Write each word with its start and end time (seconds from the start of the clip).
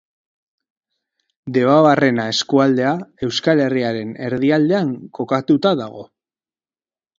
Debabarrena 1.57 2.25
eskualdea 2.37 2.95
Euskal 3.29 3.63
Herriaren 3.67 4.17
erdialdean 4.31 4.91
kokatuta 5.21 5.77
dago. 5.85 6.05